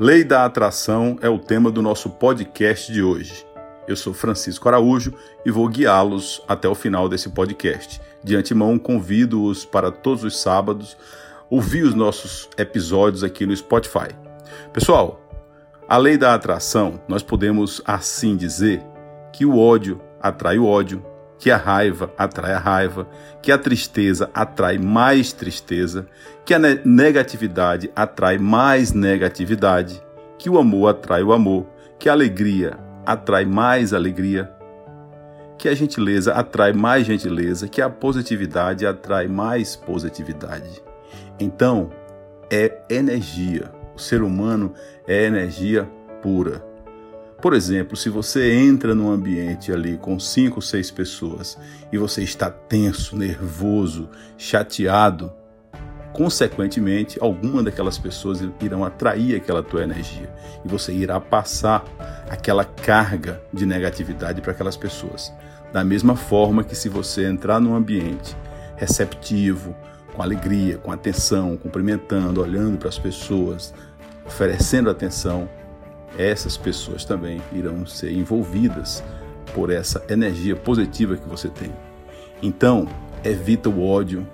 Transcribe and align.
Lei 0.00 0.22
da 0.22 0.44
atração 0.44 1.18
é 1.20 1.28
o 1.28 1.40
tema 1.40 1.72
do 1.72 1.82
nosso 1.82 2.08
podcast 2.08 2.92
de 2.92 3.02
hoje. 3.02 3.44
Eu 3.88 3.96
sou 3.96 4.14
Francisco 4.14 4.68
Araújo 4.68 5.12
e 5.44 5.50
vou 5.50 5.66
guiá-los 5.66 6.40
até 6.46 6.68
o 6.68 6.74
final 6.76 7.08
desse 7.08 7.28
podcast. 7.30 8.00
De 8.22 8.36
antemão, 8.36 8.78
convido-os 8.78 9.64
para 9.64 9.90
todos 9.90 10.22
os 10.22 10.40
sábados 10.40 10.96
ouvir 11.50 11.82
os 11.82 11.94
nossos 11.94 12.48
episódios 12.56 13.24
aqui 13.24 13.44
no 13.44 13.56
Spotify. 13.56 14.14
Pessoal, 14.72 15.20
a 15.88 15.96
lei 15.96 16.16
da 16.16 16.32
atração, 16.32 17.00
nós 17.08 17.24
podemos 17.24 17.82
assim 17.84 18.36
dizer 18.36 18.80
que 19.32 19.44
o 19.44 19.58
ódio 19.58 20.00
atrai 20.20 20.60
o 20.60 20.66
ódio, 20.66 21.04
que 21.38 21.50
a 21.50 21.56
raiva 21.56 22.12
atrai 22.18 22.52
a 22.52 22.58
raiva, 22.58 23.08
que 23.40 23.52
a 23.52 23.58
tristeza 23.58 24.28
atrai 24.34 24.76
mais 24.78 25.32
tristeza, 25.32 26.06
que 26.44 26.52
a 26.52 26.58
negatividade 26.58 27.90
atrai 27.94 28.38
mais 28.38 28.92
negatividade, 28.92 30.02
que 30.36 30.50
o 30.50 30.58
amor 30.58 30.88
atrai 30.88 31.22
o 31.22 31.32
amor, 31.32 31.66
que 31.98 32.08
a 32.08 32.12
alegria 32.12 32.76
atrai 33.06 33.44
mais 33.44 33.94
alegria, 33.94 34.50
que 35.56 35.68
a 35.68 35.74
gentileza 35.74 36.32
atrai 36.34 36.72
mais 36.72 37.06
gentileza, 37.06 37.68
que 37.68 37.82
a 37.82 37.90
positividade 37.90 38.86
atrai 38.86 39.26
mais 39.26 39.74
positividade. 39.74 40.82
Então, 41.40 41.90
é 42.50 42.80
energia. 42.88 43.70
O 43.94 43.98
ser 43.98 44.22
humano 44.22 44.72
é 45.06 45.24
energia 45.24 45.84
pura. 46.22 46.67
Por 47.40 47.54
exemplo, 47.54 47.96
se 47.96 48.08
você 48.08 48.52
entra 48.52 48.96
num 48.96 49.12
ambiente 49.12 49.72
ali 49.72 49.96
com 49.96 50.18
cinco, 50.18 50.60
seis 50.60 50.90
pessoas 50.90 51.56
e 51.92 51.96
você 51.96 52.22
está 52.22 52.50
tenso, 52.50 53.16
nervoso, 53.16 54.08
chateado, 54.36 55.32
consequentemente, 56.12 57.16
alguma 57.20 57.62
daquelas 57.62 57.96
pessoas 57.96 58.40
irão 58.60 58.84
atrair 58.84 59.36
aquela 59.36 59.62
tua 59.62 59.84
energia 59.84 60.28
e 60.64 60.68
você 60.68 60.92
irá 60.92 61.20
passar 61.20 61.84
aquela 62.28 62.64
carga 62.64 63.40
de 63.52 63.64
negatividade 63.64 64.40
para 64.40 64.50
aquelas 64.50 64.76
pessoas. 64.76 65.32
Da 65.72 65.84
mesma 65.84 66.16
forma 66.16 66.64
que 66.64 66.74
se 66.74 66.88
você 66.88 67.24
entrar 67.24 67.60
num 67.60 67.76
ambiente 67.76 68.36
receptivo, 68.74 69.76
com 70.12 70.22
alegria, 70.22 70.76
com 70.78 70.90
atenção, 70.90 71.56
cumprimentando, 71.56 72.40
olhando 72.40 72.78
para 72.78 72.88
as 72.88 72.98
pessoas, 72.98 73.72
oferecendo 74.26 74.90
atenção, 74.90 75.48
essas 76.16 76.56
pessoas 76.56 77.04
também 77.04 77.40
irão 77.52 77.86
ser 77.86 78.12
envolvidas 78.12 79.02
por 79.54 79.70
essa 79.70 80.02
energia 80.08 80.56
positiva 80.56 81.16
que 81.16 81.28
você 81.28 81.48
tem. 81.48 81.72
Então, 82.42 82.88
evita 83.24 83.68
o 83.68 83.84
ódio, 83.84 84.26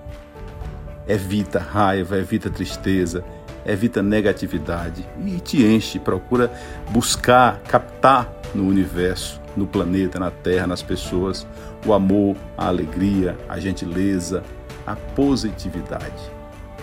evita 1.06 1.58
raiva, 1.58 2.18
evita 2.18 2.50
tristeza, 2.50 3.24
evita 3.64 4.02
negatividade 4.02 5.06
e 5.24 5.40
te 5.40 5.64
enche, 5.64 5.98
procura 5.98 6.52
buscar, 6.90 7.60
captar 7.62 8.30
no 8.54 8.66
universo, 8.66 9.40
no 9.56 9.66
planeta, 9.66 10.18
na 10.18 10.30
terra, 10.30 10.66
nas 10.66 10.82
pessoas, 10.82 11.46
o 11.86 11.92
amor, 11.92 12.36
a 12.56 12.68
alegria, 12.68 13.36
a 13.48 13.58
gentileza, 13.58 14.42
a 14.86 14.94
positividade. 14.94 16.30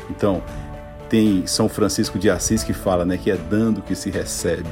Então, 0.10 0.42
tem 1.12 1.46
São 1.46 1.68
Francisco 1.68 2.18
de 2.18 2.30
Assis 2.30 2.64
que 2.64 2.72
fala, 2.72 3.04
né, 3.04 3.18
que 3.18 3.30
é 3.30 3.36
dando 3.36 3.82
que 3.82 3.94
se 3.94 4.10
recebe. 4.10 4.70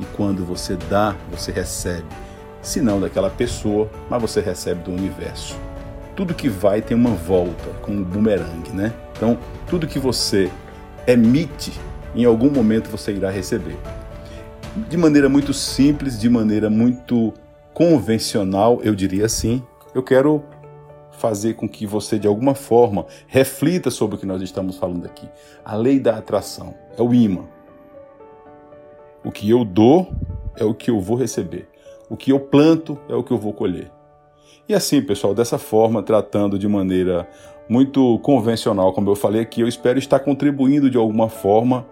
E 0.00 0.04
quando 0.16 0.44
você 0.44 0.76
dá, 0.90 1.14
você 1.30 1.52
recebe. 1.52 2.08
Se 2.60 2.80
não 2.80 3.00
daquela 3.00 3.30
pessoa, 3.30 3.88
mas 4.10 4.20
você 4.20 4.40
recebe 4.40 4.82
do 4.82 4.90
universo. 4.90 5.56
Tudo 6.16 6.34
que 6.34 6.48
vai 6.48 6.82
tem 6.82 6.96
uma 6.96 7.10
volta, 7.10 7.70
como 7.82 7.98
um 7.98 8.02
bumerangue, 8.02 8.70
né? 8.72 8.92
Então, 9.16 9.38
tudo 9.68 9.86
que 9.86 9.98
você 9.98 10.50
emite, 11.06 11.72
em 12.16 12.24
algum 12.24 12.50
momento 12.50 12.90
você 12.90 13.12
irá 13.12 13.30
receber. 13.30 13.76
De 14.88 14.96
maneira 14.96 15.28
muito 15.28 15.54
simples, 15.54 16.18
de 16.18 16.28
maneira 16.28 16.68
muito 16.68 17.32
convencional, 17.72 18.80
eu 18.82 18.94
diria 18.94 19.26
assim, 19.26 19.62
eu 19.94 20.02
quero 20.02 20.42
fazer 21.20 21.54
com 21.54 21.68
que 21.68 21.86
você, 21.86 22.18
de 22.18 22.26
alguma 22.26 22.54
forma, 22.54 23.04
reflita 23.28 23.90
sobre 23.90 24.16
o 24.16 24.18
que 24.18 24.26
nós 24.26 24.40
estamos 24.40 24.78
falando 24.78 25.04
aqui. 25.04 25.28
A 25.62 25.76
lei 25.76 26.00
da 26.00 26.16
atração 26.16 26.74
é 26.96 27.02
o 27.02 27.12
imã. 27.12 27.44
O 29.22 29.30
que 29.30 29.48
eu 29.48 29.64
dou 29.64 30.08
é 30.56 30.64
o 30.64 30.74
que 30.74 30.90
eu 30.90 30.98
vou 30.98 31.16
receber. 31.16 31.68
O 32.08 32.16
que 32.16 32.32
eu 32.32 32.40
planto 32.40 32.98
é 33.08 33.14
o 33.14 33.22
que 33.22 33.30
eu 33.30 33.38
vou 33.38 33.52
colher. 33.52 33.92
E 34.66 34.74
assim, 34.74 35.02
pessoal, 35.02 35.34
dessa 35.34 35.58
forma, 35.58 36.02
tratando 36.02 36.58
de 36.58 36.66
maneira 36.66 37.28
muito 37.68 38.18
convencional, 38.20 38.92
como 38.92 39.10
eu 39.10 39.14
falei 39.14 39.42
aqui, 39.42 39.60
eu 39.60 39.68
espero 39.68 39.98
estar 39.98 40.20
contribuindo 40.20 40.90
de 40.90 40.96
alguma 40.96 41.28
forma 41.28 41.86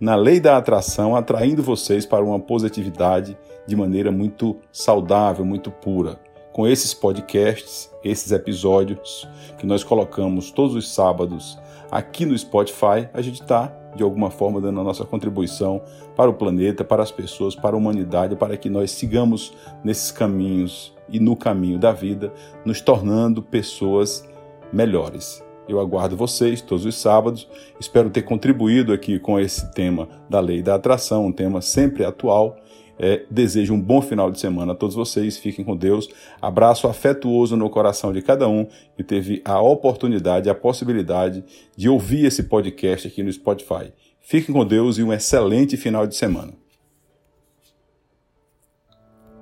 na 0.00 0.16
lei 0.16 0.40
da 0.40 0.56
atração, 0.56 1.14
atraindo 1.14 1.62
vocês 1.62 2.04
para 2.04 2.24
uma 2.24 2.40
positividade 2.40 3.36
de 3.66 3.76
maneira 3.76 4.10
muito 4.10 4.56
saudável, 4.72 5.44
muito 5.44 5.70
pura 5.70 6.18
com 6.54 6.68
esses 6.68 6.94
podcasts, 6.94 7.90
esses 8.04 8.30
episódios 8.30 9.28
que 9.58 9.66
nós 9.66 9.82
colocamos 9.82 10.52
todos 10.52 10.76
os 10.76 10.94
sábados 10.94 11.58
aqui 11.90 12.24
no 12.24 12.38
Spotify, 12.38 13.08
a 13.12 13.20
gente 13.20 13.42
está, 13.42 13.76
de 13.96 14.04
alguma 14.04 14.30
forma, 14.30 14.60
dando 14.60 14.80
a 14.80 14.84
nossa 14.84 15.04
contribuição 15.04 15.82
para 16.14 16.30
o 16.30 16.34
planeta, 16.34 16.84
para 16.84 17.02
as 17.02 17.10
pessoas, 17.10 17.56
para 17.56 17.74
a 17.74 17.76
humanidade, 17.76 18.36
para 18.36 18.56
que 18.56 18.70
nós 18.70 18.92
sigamos 18.92 19.52
nesses 19.82 20.12
caminhos 20.12 20.94
e 21.08 21.18
no 21.18 21.34
caminho 21.34 21.76
da 21.76 21.90
vida, 21.90 22.32
nos 22.64 22.80
tornando 22.80 23.42
pessoas 23.42 24.24
melhores. 24.72 25.42
Eu 25.68 25.80
aguardo 25.80 26.16
vocês 26.16 26.62
todos 26.62 26.86
os 26.86 26.94
sábados. 26.94 27.48
Espero 27.80 28.10
ter 28.10 28.22
contribuído 28.22 28.92
aqui 28.92 29.18
com 29.18 29.40
esse 29.40 29.72
tema 29.72 30.08
da 30.30 30.38
lei 30.38 30.62
da 30.62 30.76
atração, 30.76 31.26
um 31.26 31.32
tema 31.32 31.60
sempre 31.60 32.04
atual 32.04 32.56
é, 32.98 33.22
desejo 33.30 33.74
um 33.74 33.80
bom 33.80 34.00
final 34.00 34.30
de 34.30 34.40
semana 34.40 34.72
a 34.72 34.74
todos 34.74 34.94
vocês. 34.94 35.36
Fiquem 35.36 35.64
com 35.64 35.76
Deus. 35.76 36.08
Abraço 36.40 36.86
afetuoso 36.86 37.56
no 37.56 37.68
coração 37.70 38.12
de 38.12 38.22
cada 38.22 38.48
um 38.48 38.66
que 38.96 39.02
teve 39.02 39.42
a 39.44 39.60
oportunidade, 39.60 40.48
a 40.48 40.54
possibilidade 40.54 41.44
de 41.76 41.88
ouvir 41.88 42.26
esse 42.26 42.44
podcast 42.44 43.08
aqui 43.08 43.22
no 43.22 43.32
Spotify. 43.32 43.92
Fiquem 44.20 44.54
com 44.54 44.64
Deus 44.64 44.98
e 44.98 45.02
um 45.02 45.12
excelente 45.12 45.76
final 45.76 46.06
de 46.06 46.16
semana. 46.16 46.63